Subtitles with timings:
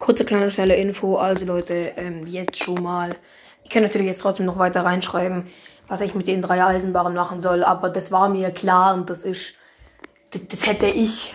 [0.00, 3.14] Kurze kleine schnelle Info, also Leute, ähm, jetzt schon mal.
[3.64, 5.44] Ich kann natürlich jetzt trotzdem noch weiter reinschreiben,
[5.88, 9.24] was ich mit den drei Eisenbahnen machen soll, aber das war mir klar und das
[9.24, 9.54] ist,
[10.30, 11.34] das, das hätte ich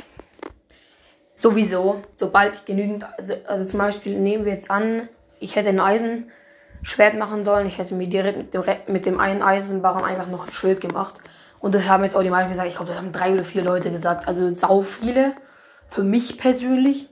[1.32, 5.10] sowieso, sobald ich genügend, also, also zum Beispiel nehmen wir jetzt an,
[5.40, 9.44] ich hätte ein Eisenschwert machen sollen, ich hätte mir direkt mit dem, mit dem einen
[9.44, 11.22] Eisenbarren einfach noch ein Schild gemacht.
[11.60, 13.62] Und das haben jetzt auch die meisten gesagt, ich glaube, das haben drei oder vier
[13.62, 15.34] Leute gesagt, also sau viele,
[15.88, 17.10] für mich persönlich.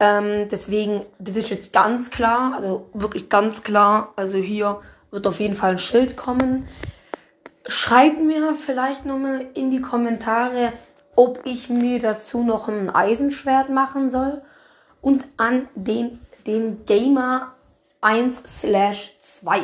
[0.00, 4.12] Ähm, deswegen, das ist jetzt ganz klar, also wirklich ganz klar.
[4.16, 4.80] Also hier
[5.10, 6.68] wird auf jeden Fall ein Schild kommen.
[7.66, 10.72] Schreibt mir vielleicht nochmal in die Kommentare,
[11.16, 14.42] ob ich mir dazu noch ein Eisenschwert machen soll.
[15.00, 17.54] Und an den, den Gamer
[18.00, 19.62] 1 slash 2.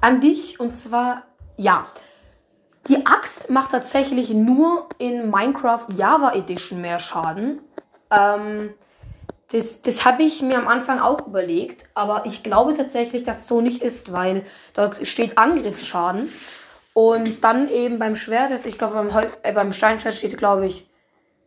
[0.00, 1.22] An dich, und zwar,
[1.56, 1.86] ja.
[2.88, 7.60] Die Axt macht tatsächlich nur in Minecraft Java Edition mehr Schaden.
[8.10, 8.74] Ähm,
[9.52, 13.46] das das habe ich mir am Anfang auch überlegt, aber ich glaube tatsächlich, dass es
[13.46, 16.28] so nicht ist, weil da steht Angriffsschaden.
[16.94, 19.10] Und dann eben beim Schwert, ich glaube beim,
[19.42, 20.88] äh, beim Steinschwert steht, glaube ich,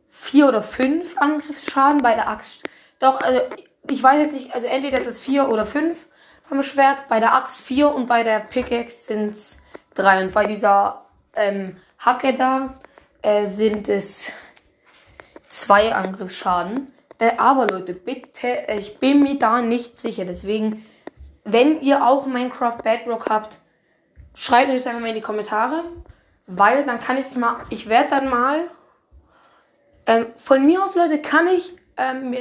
[0.07, 2.63] vier oder fünf Angriffsschaden bei der Axt.
[2.99, 3.41] Doch, also
[3.89, 6.07] ich weiß jetzt nicht, also entweder ist es vier oder fünf
[6.49, 9.57] beim Schwert, bei der Axt vier und bei der Pickaxe sind es
[9.93, 10.23] drei.
[10.23, 12.79] Und bei dieser ähm, Hacke da
[13.21, 14.31] äh, sind es
[15.59, 16.87] zwei Angriffsschaden.
[17.19, 20.25] Äh, aber Leute, bitte, ich bin mir da nicht sicher.
[20.25, 20.85] Deswegen,
[21.43, 23.59] wenn ihr auch Minecraft Bedrock habt,
[24.33, 25.83] schreibt es einfach mal in die Kommentare.
[26.47, 28.61] Weil dann kann ich es mal, ich werde dann mal,
[30.07, 32.35] ähm, von mir aus, Leute, kann ich ähm,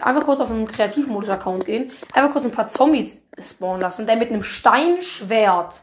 [0.00, 4.06] einfach kurz auf einen Kreativmodus-Account gehen, einfach kurz ein paar Zombies spawnen lassen.
[4.06, 5.82] Denn mit einem Steinschwert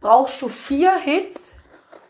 [0.00, 1.55] brauchst du vier Hits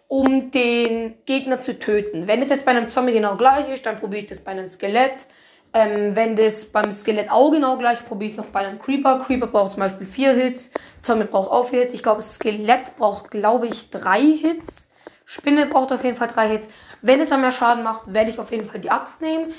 [0.08, 2.28] um den Gegner zu töten.
[2.28, 4.66] Wenn es jetzt bei einem Zombie genau gleich ist, dann probiere ich das bei einem
[4.66, 5.26] Skelett.
[5.72, 9.20] Ähm, wenn das beim Skelett auch genau gleich, probiere ich es noch bei einem Creeper.
[9.20, 11.92] Creeper braucht zum Beispiel vier Hits, Zombie braucht auch vier Hits.
[11.92, 14.88] Ich glaube, Skelett braucht, glaube ich, drei Hits.
[15.24, 16.68] Spinne braucht auf jeden Fall drei Hits.
[17.02, 19.52] Wenn es dann mehr Schaden macht, werde ich auf jeden Fall die Axt nehmen.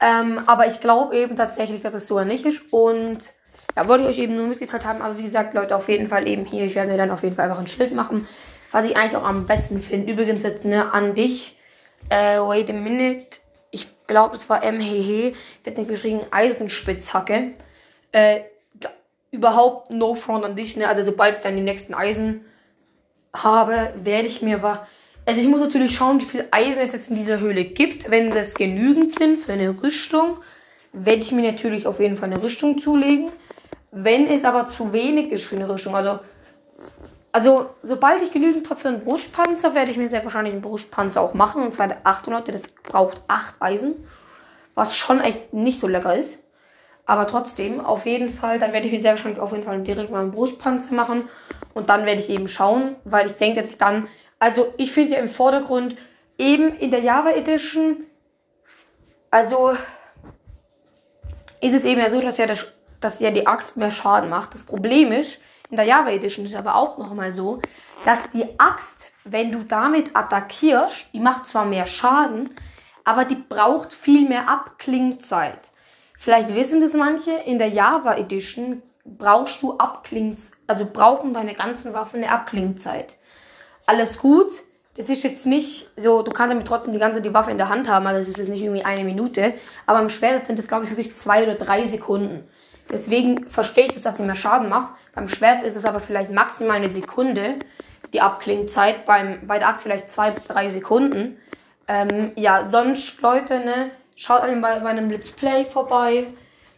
[0.00, 2.72] Ähm, aber ich glaube eben tatsächlich, dass es so nicht ist.
[2.72, 3.18] Und
[3.76, 5.02] ja, wollte ich euch eben nur mitgeteilt haben.
[5.02, 6.64] Aber wie gesagt, Leute, auf jeden Fall eben hier.
[6.64, 8.26] Ich werde mir dann auf jeden Fall einfach ein Schild machen
[8.70, 10.12] was ich eigentlich auch am besten finde.
[10.12, 11.56] Übrigens jetzt ne, an dich.
[12.08, 13.38] Äh, wait a minute.
[13.70, 15.34] Ich glaube, es war MHH.
[15.64, 17.52] Der hat nicht geschrieben Eisenspitzhacke.
[18.12, 18.40] Äh,
[19.30, 20.76] überhaupt no front an dich.
[20.76, 20.88] Ne?
[20.88, 22.44] Also sobald ich dann die nächsten Eisen
[23.34, 24.80] habe, werde ich mir was.
[25.26, 28.10] Also ich muss natürlich schauen, wie viel Eisen es jetzt in dieser Höhle gibt.
[28.10, 30.38] Wenn das genügend sind für eine Rüstung,
[30.92, 33.30] werde ich mir natürlich auf jeden Fall eine Rüstung zulegen.
[33.92, 36.20] Wenn es aber zu wenig ist für eine Rüstung, also
[37.32, 41.20] also, sobald ich genügend habe für einen Brustpanzer, werde ich mir sehr wahrscheinlich einen Brustpanzer
[41.20, 41.62] auch machen.
[41.62, 43.94] Und zwar der 800, das braucht 8 Eisen.
[44.74, 46.38] Was schon echt nicht so lecker ist.
[47.06, 50.10] Aber trotzdem, auf jeden Fall, dann werde ich mir sehr wahrscheinlich auf jeden Fall direkt
[50.10, 51.28] mal einen Brustpanzer machen.
[51.74, 54.08] Und dann werde ich eben schauen, weil ich denke, dass ich dann,
[54.38, 55.96] also ich finde ja im Vordergrund
[56.38, 58.04] eben in der Java Edition,
[59.30, 59.72] also
[61.60, 64.54] ist es eben ja so, dass ja, das, dass ja die Axt mehr Schaden macht.
[64.54, 67.60] Das Problem ist, in der Java Edition ist aber auch nochmal so,
[68.04, 72.50] dass die Axt, wenn du damit attackierst, die macht zwar mehr Schaden,
[73.04, 75.70] aber die braucht viel mehr Abklingzeit.
[76.18, 81.94] Vielleicht wissen das manche, in der Java Edition brauchst du Abklingzeit, also brauchen deine ganzen
[81.94, 83.16] Waffen eine Abklingzeit.
[83.86, 84.50] Alles gut,
[84.96, 87.68] das ist jetzt nicht so, du kannst damit trotzdem die ganze die Waffe in der
[87.68, 89.54] Hand haben, also das ist nicht irgendwie eine Minute,
[89.86, 92.48] aber im Schwert sind das glaube ich wirklich zwei oder drei Sekunden.
[92.90, 94.94] Deswegen verstehe ich das, dass sie mehr Schaden macht.
[95.14, 97.56] Beim Schwert ist es aber vielleicht maximal eine Sekunde,
[98.12, 99.06] die Abklingzeit.
[99.06, 101.38] Beim, bei der Axt vielleicht zwei bis drei Sekunden.
[101.88, 106.26] Ähm, ja, sonst, Leute, ne, schaut an bei, bei einem Let's Play vorbei.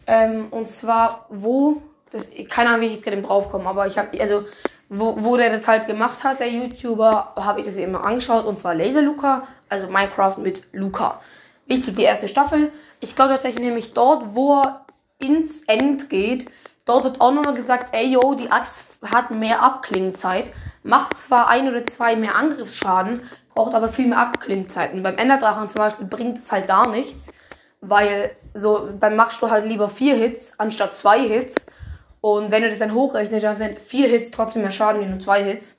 [0.07, 1.81] Ähm, und zwar, wo,
[2.11, 4.43] das, keine Ahnung, wie ich jetzt gerade drauf komme, aber ich habe, also,
[4.89, 8.45] wo, wo der das halt gemacht hat, der YouTuber, habe ich das eben angeschaut.
[8.45, 11.19] Und zwar Laser Luca, also Minecraft mit Luca.
[11.65, 12.71] Wichtig, die erste Staffel.
[12.99, 14.82] Ich glaube tatsächlich nämlich dort, wo er
[15.23, 16.49] ins End geht,
[16.85, 20.51] dort wird auch nochmal gesagt, ey yo, die Axt hat mehr Abklingzeit,
[20.83, 23.21] macht zwar ein oder zwei mehr Angriffsschaden,
[23.53, 24.93] braucht aber viel mehr Abklingzeit.
[24.93, 27.31] Und beim Enderdrachen zum Beispiel bringt es halt gar nichts,
[27.81, 31.65] weil so, dann machst du halt lieber vier Hits anstatt zwei Hits.
[32.21, 35.19] Und wenn du das dann hochrechnest, dann sind vier Hits trotzdem mehr Schaden wie nur
[35.19, 35.77] zwei Hits.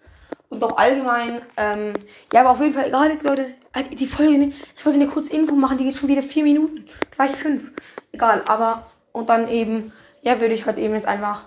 [0.50, 1.94] Und auch allgemein, ähm,
[2.32, 3.47] ja, aber auf jeden Fall, egal jetzt, Leute,
[3.93, 6.85] die Folge, ne, ich wollte eine kurze Info machen, die geht schon wieder vier Minuten.
[7.17, 7.73] Gleich fünf.
[8.12, 11.44] Egal, aber und dann eben, ja, würde ich halt eben jetzt einfach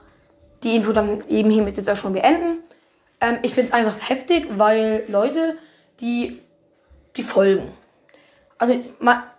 [0.63, 2.63] die Info dann eben hiermit jetzt auch schon beenden.
[3.21, 5.55] Ähm, ich finde es einfach heftig, weil Leute,
[5.99, 6.41] die,
[7.15, 7.71] die folgen.
[8.57, 8.73] Also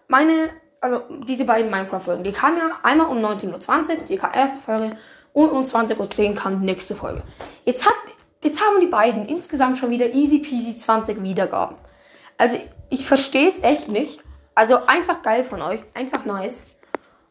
[0.07, 4.97] meine also diese beiden Minecraft-Folgen, die kamen ja einmal um 19.20 Uhr, die erste Folge,
[5.33, 7.23] und um 20.10 Uhr kam die nächste Folge.
[7.65, 7.95] Jetzt, hat,
[8.43, 11.77] jetzt haben die beiden insgesamt schon wieder easy peasy 20 Wiedergaben.
[12.37, 12.61] Also
[12.91, 14.21] ich verstehe es echt nicht.
[14.55, 16.67] Also einfach geil von euch, einfach nice.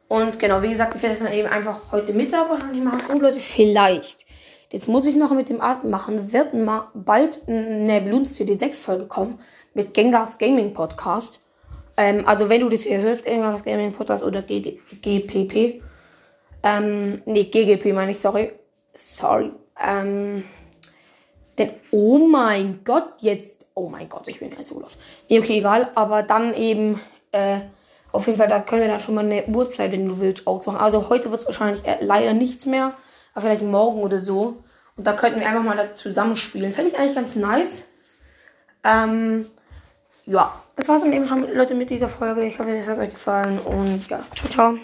[0.08, 3.02] Und genau, wie gesagt, ich werde es dann eben einfach heute Mittag wahrscheinlich machen.
[3.10, 4.26] Und Leute, vielleicht,
[4.72, 9.06] jetzt muss ich noch mit dem Atem machen, wird mal bald eine Bloons TD6 Folge
[9.06, 9.40] kommen
[9.74, 11.42] mit Gengars Gaming Podcast.
[11.98, 15.82] Ähm, also wenn du das hier hörst, Gengars Gaming Podcast oder G GPP.
[16.64, 18.54] Ähm, nee, GGP meine ich, sorry.
[18.94, 19.52] Sorry.
[19.80, 20.44] Ähm,
[21.58, 24.98] denn, oh mein Gott, jetzt, oh mein Gott, ich bin ja so los.
[25.30, 27.00] Nee, okay, egal, aber dann eben,
[27.32, 27.62] äh,
[28.12, 30.80] auf jeden Fall, da können wir dann schon mal eine Uhrzeit, wenn du willst, ausmachen.
[30.80, 32.94] Also heute wird es wahrscheinlich äh, leider nichts mehr,
[33.34, 34.64] aber vielleicht morgen oder so.
[34.96, 36.72] Und da könnten wir einfach mal da zusammenspielen.
[36.72, 37.86] Fände ich eigentlich ganz nice.
[38.84, 39.46] Ähm,
[40.26, 42.46] ja, das war's dann eben schon, Leute, mit dieser Folge.
[42.46, 44.78] Ich hoffe, es hat euch gefallen und ja, ciao, ciao.